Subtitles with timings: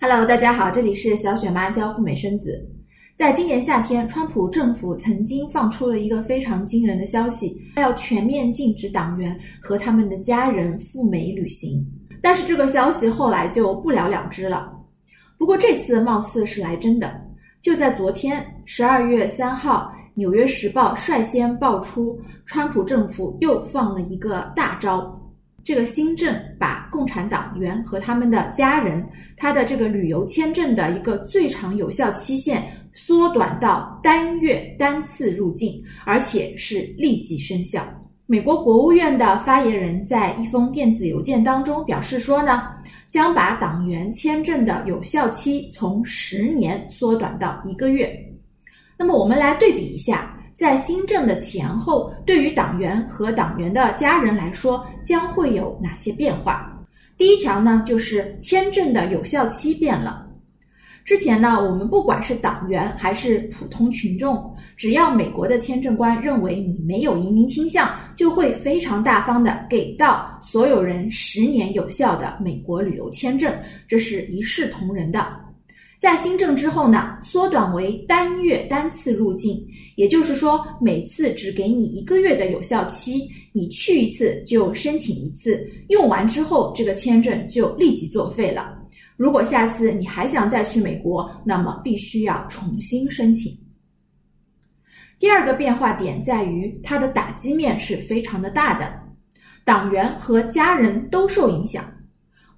[0.00, 2.64] Hello，大家好，这里是小雪妈教赴美生子。
[3.16, 11.84] 在今年夏天，川普政府曾经放出了一个非常惊人的消息，要全面禁止党员和他们的家人赴美旅行。
[12.22, 14.72] 但是这个消息后来就不了了之了。
[15.36, 17.12] 不过这次貌似是来真的。
[17.60, 25.17] 就在昨天，十二月三号，《纽约时报》率先爆出，川普政府又放了一个大招。
[25.68, 29.06] 这个新政把共产党员和他们的家人，
[29.36, 37.86] 他的这个旅游签证的一个最长有效期限缩短到单月单次入境，而且是立即生效。
[38.24, 42.62] 美国国务院的发言人在一封电子邮件当中表示说呢，
[43.10, 48.10] 将把党员签证的有效期从十年缩短到一个月。
[48.96, 50.34] 那么我们来对比一下。
[50.58, 56.76] 在新政的前后，对于党员和党员的家人来说，将会有哪些变化？
[57.16, 60.26] 第一条呢，就是签证的有效期变了。
[61.04, 75.24] 之前呢，我们不管是党员还是普通群众，只要美国的签证官认为你没有移民倾向，就会非常大方的给到所有人十年有效的美国旅游签证，这是一视同仁的。
[75.98, 88.78] 在新政之后呢，缩短为单月单次入境，也就是说，每次只给你一个月的有效期，你去一次就申请一次，用完之后这个签证就立即作废了。
[89.16, 93.52] 如果下次你还想再去美国，那么必须要重新申请。
[95.18, 98.88] 第二个变化点在于它的打击面是非常的大的，
[99.64, 101.92] 党员和家人都受影响。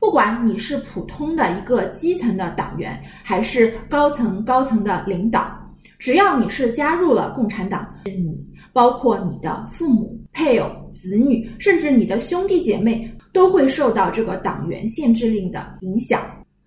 [0.01, 5.55] 不管你是普通的一个基层的党员，还是高层高层的领导，
[5.99, 16.23] 只要你是加入了共产党，你包括你的父母、配偶、子女，甚至你的兄弟姐妹，都会受到这个党员限制令的影响。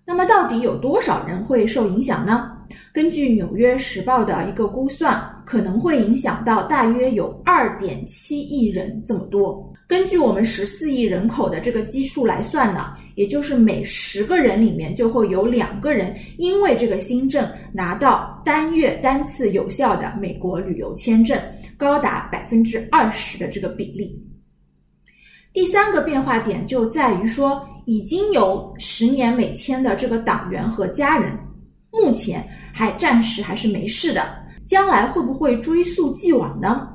[0.06, 2.50] 那么，到底有多少人会受影响呢？
[2.92, 9.72] 根据《纽约时报》的一个估算，可能会影响到大约有二点七亿人这么多。
[9.86, 12.94] 根据我们十四亿人口的这个基数来算呢？
[13.14, 21.40] 也就是每十个人里面就会有两个人因为这个新政拿到单月单次有效的美国旅游签证，
[21.76, 24.20] 高达百分之二十的这个比例。
[25.52, 31.38] 第三个变化点就在于说，已经有十年美签的这个党员和家人，
[31.90, 34.26] 目前还暂时还是没事的，
[34.66, 36.88] 将来会不会追溯既往呢？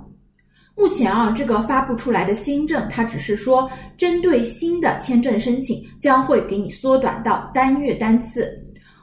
[0.75, 8.49] 目前啊，这个发布出来的新政，它只是说针对新的签证申请，将会给你缩短到单月单次。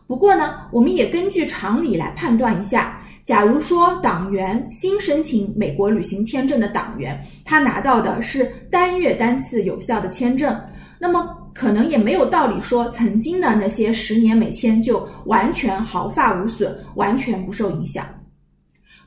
[0.07, 10.59] 不过呢，我们也根据常理来判断一下，假如说党员新申请美国旅行签证的党员，他拿到的是单月单次有效的签证，
[10.99, 18.07] 那么可能也没有道理说曾经的那些十年美签就完全毫发无损，完全不受影响。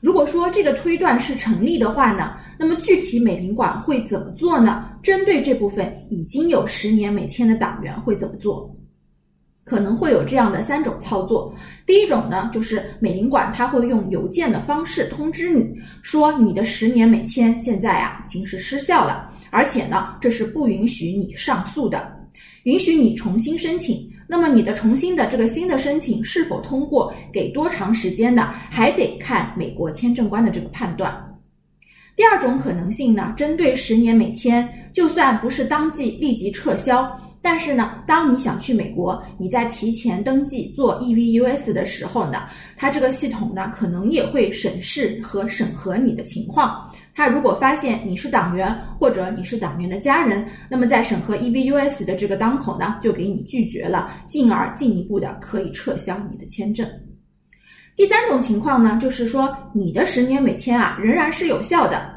[0.00, 2.32] 如果说这个推断是成立的话呢？
[2.58, 4.90] 那么具体美领馆会怎么做呢？
[5.00, 8.74] 针对这部分已经有十年美签的党员会怎么做？
[9.62, 11.54] 可能会有这样的三种操作。
[11.86, 15.72] 第一种呢，就是美领馆它会用邮件的方式通知你
[16.02, 22.19] 说，你的十年美签现在啊已经是失效了，而且呢这是不允许你上诉的，
[22.64, 24.08] 允许你重新申请。
[24.26, 28.54] 那么你的重新的这个新的申请是否通过，给多长时间呢？
[28.70, 31.12] 还得看美国签证官的这个判断。
[32.14, 37.10] 第二种可能性呢，针对十年美签，就算不是当即立即撤销，
[37.42, 42.44] 但是呢，当你想去美国，你在提前登记做 EVUS 的时候呢，
[42.76, 46.88] 它这个系统呢，可能也会审视和审核你的情况。
[47.20, 56.88] 他如果发现你是党员或者你是党员的家人，那么在审核 EVUS 的这个当口呢，就给你拒绝了，进而进一步的可以撤销你的签证。
[57.94, 62.10] 第三种情况呢，就是说你的十年美签啊仍然是有效的，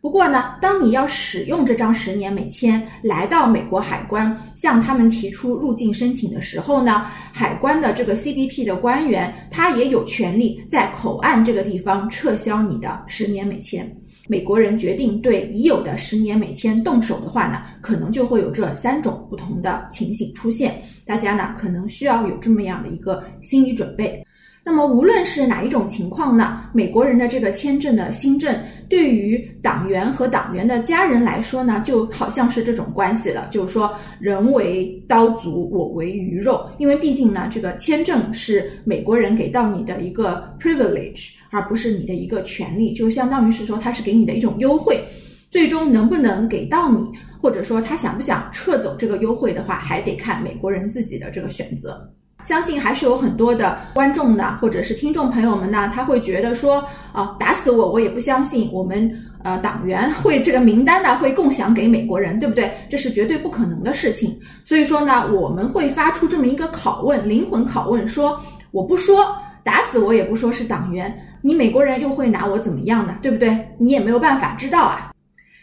[0.00, 13.88] 不过呢，当你要使用这张十年美签来到美国海关向他们提出入境申请的时候呢，海关的这个 CBP 的官员他也有权利在口岸这个地方撤销你的十年美签。
[14.28, 24.22] 美国人决定对已有的十年美签动手的话呢，可能就会有这三种不同的情形出现，大家呢可能需要有这么样的一个心理准备。
[24.68, 28.54] 那么无论是哪一种情况呢，美国人的这个签证的新政，
[28.86, 36.68] 对于党员和党员的家人来说呢，就好像是这种关系了，就是说人为刀俎，我为鱼肉。
[36.76, 45.02] 因为毕竟呢，这个签证是美国人给到你的一个 privilege，而不是你的一个权利，就相当于是说他是给你的一种优惠。
[45.50, 47.10] 最终能不能给到你，
[47.40, 52.06] 或者说他想不想撤走这个优惠的话，还得看美国人自己的这个选择。
[52.48, 59.06] 相信还是有很多的观众呢，或者是听众朋友们呢，他会觉得说，啊，打死我我也不相信我们
[59.44, 62.72] 呃党员 会这个名单呢会共享给美国人，对不对？
[62.88, 64.34] 这是绝对不可能的事情。
[64.64, 68.40] 所以说呢，我们会发出这么一个拷问，灵魂拷问，说
[68.70, 69.26] 我不说，
[69.62, 73.18] 打死我也不说是党员，你美国人又会拿我怎么样呢？
[73.20, 73.54] 对不对？
[73.76, 75.12] 你也没有办法知道啊。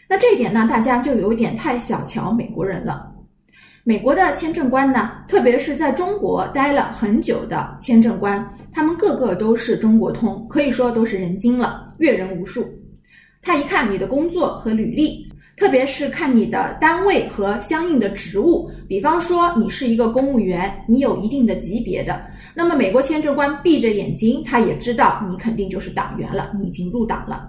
[0.08, 3.10] 那这一点呢，大家就有一点太小瞧美国人了。
[3.88, 12.68] 美国的签证官呢，特别是在中国待了很久的签证官，他们个个都是中国通，可以说都是人精了，阅人无数。
[13.40, 15.24] 他一看你的工作和履历，
[15.56, 22.20] 特别是看你的单位和相应的职务，比方说你是一个公务员，你有一定的级别的，
[22.56, 27.48] 那么美国签证官闭着眼睛，他也知道你肯定就是党员了，你已经入党了。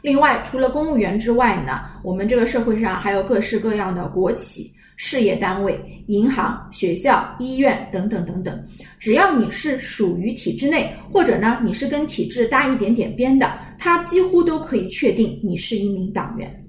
[0.00, 4.72] 另外，除了公务员之外呢，我们这个社会上还有各式各样的国企。
[5.04, 5.76] 事业单位、
[6.06, 8.64] 银行、学校、医院等等等等，
[9.00, 16.64] 只要你是属于体制内，或者呢你是跟体制搭一点点边的，他几乎都可以确定你是一名党员。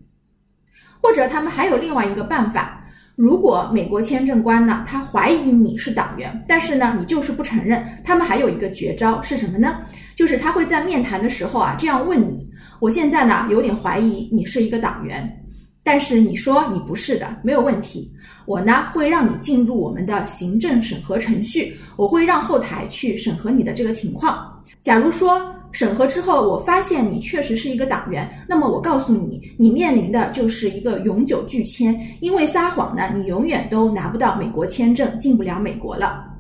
[1.00, 2.84] 或者他们还有另外一个办法，
[3.16, 9.78] 如果美国签证官呢他怀疑你是党员，但是呢你就是不承认，他们还有一个绝招是什么呢？
[10.16, 12.50] 就是他会在面谈的时候啊这样问你：
[12.80, 15.40] 我现在呢有点怀疑你是一个党员。
[15.84, 18.10] 但是你说你不是的，没有问题。
[18.46, 24.50] 我呢会让你进入我们的行政审核程序，我会让后台去审核你的这个情况。
[24.82, 25.42] 假如说
[25.72, 36.33] 审核之后，我发现你确实是一个党员，那么我告诉你，你面临的就是一个永久拒签，因为撒谎呢，你永远都拿不到美国签证，进不了美国了。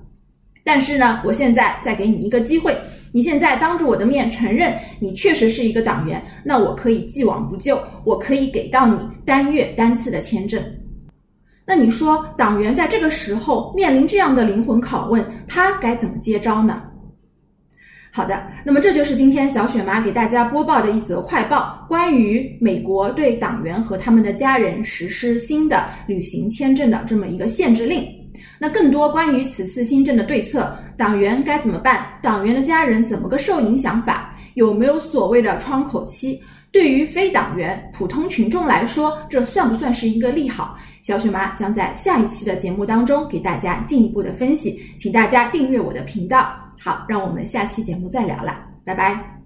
[0.63, 2.77] 但是呢，我现在再给你一个机会。
[3.11, 10.63] 你现在当着我的面承认你确实是一个党员，那我可以既往不咎，我可以给到你单月单次的签证。
[11.65, 16.81] 那你说党员在这个时候面临这样的灵魂拷问，他该怎么接招呢？
[18.11, 28.03] 好的，那么这就是今天小雪妈给大家播报的一则快报，关于美国对党员和他们的家人实施新的旅行签证的这么一个限制令。
[28.63, 32.07] 那更多关于此次新政的对策，党员该怎么办？
[32.21, 34.33] 党员的家人怎么个受影响法？
[34.53, 36.41] 有没有所谓的窗口期？
[36.71, 40.77] 对于非党员、普通群众来说，这算不算是一个利好？
[41.01, 46.55] 小雪妈将在下一期的节目当中给大家进一步的分析，请大家订阅我的频道。
[46.79, 49.42] 好，让我们下期节目再聊了，拜拜。